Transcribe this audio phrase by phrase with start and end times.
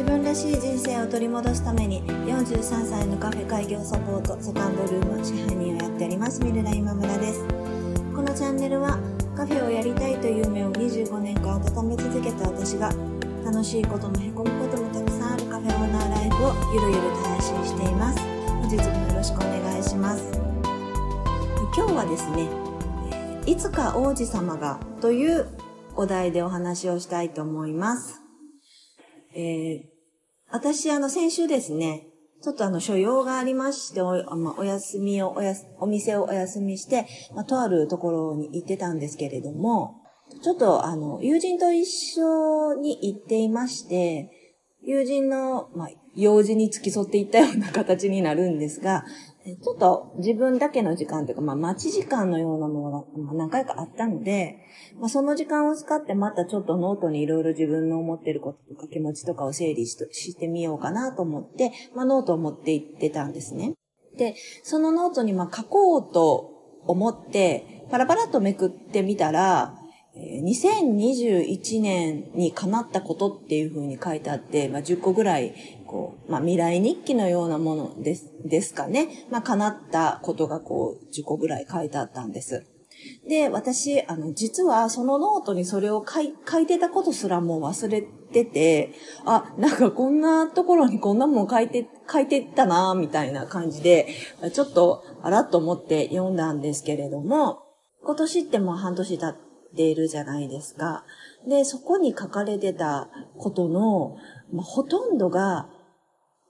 [0.00, 7.46] 自分らしい人生を取り戻すために43歳のカフェ開業サポートセカンドルーム支配人をやっておりますミルラ今村です。
[8.16, 8.98] このチャンネルは
[9.36, 12.90] カフェをやりたいという夢を25年間温め続けた私が
[13.44, 18.20] 楽しいこともへこむこともたくさんあるカフェオーナーライフをゆるゆると配信しています。
[18.46, 20.40] 本日もよろしくお願いします。
[21.76, 22.48] 今日はですね
[23.44, 25.46] いつか王子様がという
[25.94, 28.19] お題でお話をしたいと思います。
[29.34, 29.82] えー、
[30.50, 32.06] 私、あの、先週ですね、
[32.42, 40.00] ちょっとあの、所用がありまして、お,、まあ、お休みをおやす、お店をお休みして、まあ、とあるところに行ってたんですけれども、
[40.42, 44.30] ちょっとあの、友人と一緒に行っていまして、
[44.82, 49.04] 友人の、まあ、用事に付き添っていったような形になるんですが、
[49.44, 54.58] ちょっと自分だけの時間というか、まあ、待ち時間のようなものが何回かあったので、
[54.98, 63.74] まあ、その時間を使ってまたちょっとノートにいろいろ自分の思ってることとか気持ちとかを整理してみようかなと思って、まあ、ノートを持って行ってたんですね。
[64.18, 69.74] で、そのノートにま書こうと思って、パラパラとめくってみたら、
[70.16, 75.54] 2021年に叶ったことっていう風に書いてあって、まあ、10個ぐらい、
[75.90, 79.26] こう、まあ、未来日記のようなものです、ですかね。
[79.28, 82.64] まあ、叶ったことがこう、10個ぐらい書いてあったんです。
[83.28, 88.92] で、私、あの、実はそのノートにそれを書い書いてたことすらもう忘れてて、
[89.24, 94.06] あ、なんかこんなところにこんなもん書いて、書いてったなみたいな感じで、
[94.52, 97.64] ちょっと、あらっと思って読んだんですけれども、
[98.04, 101.04] 今年ってもう半年経って、いるじゃないですか。
[101.48, 104.16] で、そこに書かれてたことの、
[104.52, 105.68] まあ、ほとんどが、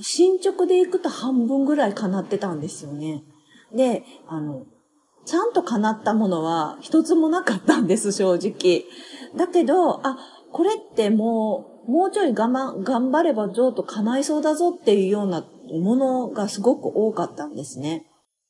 [0.00, 3.22] 進捗でいくと半分ぐらい叶ってたんですよね。
[3.74, 4.66] で、あの、
[5.24, 8.84] ちゃんと叶ったものは一つもなかったんです、正直。
[9.36, 10.18] だけど、あ、
[10.52, 15.46] これってもう、もうちょい我慢、頑張ればちょっと叶いそうだぞっていうような
[15.80, 18.06] ものがすごく多かったんですね。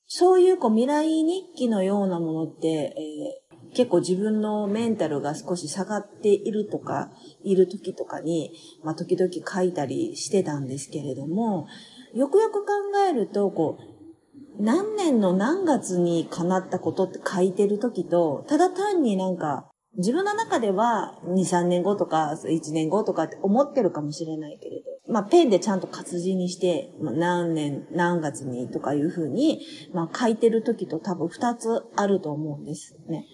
[0.06, 3.44] そういうこう未来日記のようなものって、え
[3.75, 7.11] 結構自分のメンタルが少し下がっているとか、
[7.43, 8.53] いる時とかに、
[8.83, 11.67] まあ時々書いたりしてたんですけれども、
[12.15, 12.71] よくよく考
[13.09, 29.61] えると、こう、何年の何月に叶ったことって書いてる時と、ただ単になんか、自分の中では2、3年後とか1年後とかって思ってるかもしれないけれど、まあペンでちゃんと活字にして、まあ、何年何月にとかいうふうに、
[29.93, 33.25] まあ書いてる時と多分2つあると思うんですね。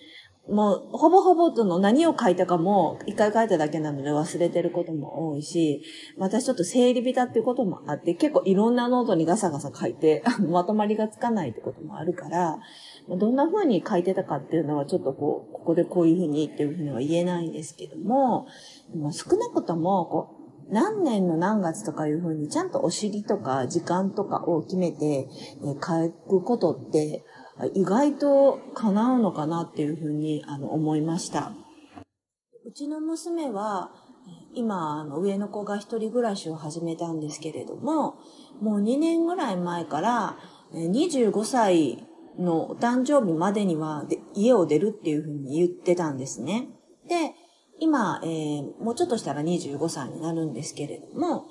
[0.51, 5.83] もう、ほぼほぼとの何を書いたかも、一回書いただけなので忘れてることも多いし、
[6.19, 12.59] 私ちょっと整理人っていうこともあって、結構いろんなノートにガサガサ書いて、 まとまりがつかないってこともあるから、
[13.09, 18.47] どんな風に書いてたかっていうのはちょっとこう、ここでこういう風にっていう風には言えないんですけども、
[18.95, 20.41] も少なくとも、こう、
[20.73, 25.29] 何年の何月とかいう風にちゃんとお尻とか時間とかを決めて、
[25.65, 27.25] え書くことって、
[27.67, 31.53] 意外と叶うのかなっていうふうにあの思いました。
[32.67, 33.91] うちの娘は、
[34.55, 38.19] 今、あの上の子が一人暮らしを始めたんですけれども、
[38.61, 40.39] もう2年ぐらい前から、
[40.73, 42.07] 25歳
[42.39, 44.05] のお誕生日までには
[44.35, 46.69] 家を出るっていうふうに言ってたんですね。
[47.09, 47.35] で、
[47.81, 51.47] 今、えー、もうちょっとしたら25歳になるんですけれども、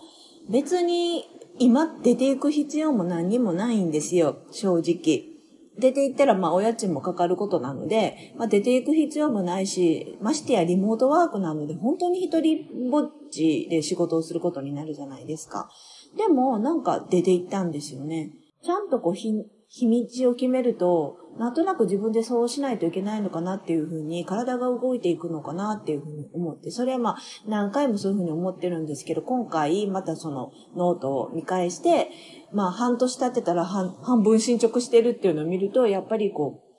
[0.49, 1.25] 別に
[1.57, 5.38] 今出ていく必要も何にもないんですよ、正直。
[5.79, 15.69] 出て行ったら、まあ、お家賃もかかることなので、まあ、出ていく必要もないし、ましてやリモートワークなので、本当に一人ぼっちで仕事をすることになるじゃないですか。
[16.17, 18.31] でも、なんか出て行ったんですよね。
[18.63, 19.33] ちゃんとこう、日、
[19.69, 27.17] 日にちを決めると、なんとなく自分でそうしないといけないのかなっていうふうに、体が動いていくのかなっていうふうに思って、それはまあ、
[27.47, 32.09] 何回もそういうふうに思ってるんですけど、今回またそのノートを見返して、
[32.53, 36.69] まあ、半年経ってたら半半分進捗してるっていうのを見ると、やっぱりこう、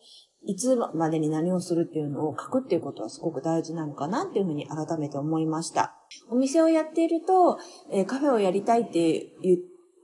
[0.42, 5.94] いつまでに何をするっていうのを書くっていうことはすごく大事なのかなっていうふうに改めて思いました。
[6.30, 7.58] お店をやっていると、
[7.92, 9.26] えー、カフェをやりたいって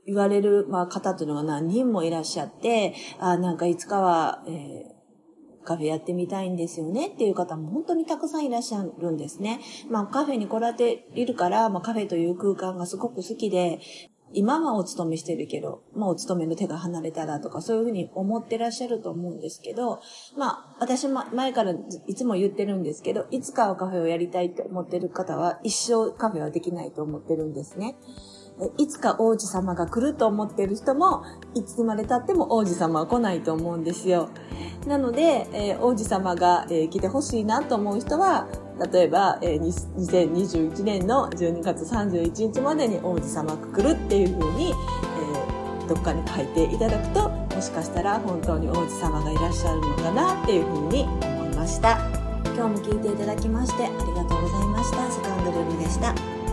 [0.07, 9.61] 言われる、まあ、方っていうのが何人もいらっしゃって、あなんかいつかは、えー、カフェやってみたいんですよねっていう方も本当にたくさんいらっしゃるんですね。
[9.91, 13.81] まあカフェに来られているから、まあカフェという空間がすごく好きで、
[14.33, 20.01] 今はお勤めしてるけど、まあお勤めの手が離れたらとかそういうふうに思ってらっしゃると思うんですけど、
[20.37, 21.75] まあ私も前から
[22.07, 27.97] いつも言ってるんですけど、いつかはカフェをやりたいって思ってる方は一生カフェはできないと思ってるんですね。
[28.79, 31.25] いつか王子様が来ると思ってる人も、
[31.55, 34.31] いつまで経っても王子様は来ないと思うんですよ。
[34.87, 38.47] なので、えー、王子様が、えー、来てほしいなと思う人は、
[38.93, 51.99] 例えば、えー、2021年の12月31日までに王子様が来るっていう風に、えー、どっかに書いていただくと、もしかしたら本当に王子様がいらっしゃるのかなっていう風に思いました。
[52.55, 55.11] 今日も聞いていただきましてありがとうございました。
[55.11, 56.46] セカンドルームでした。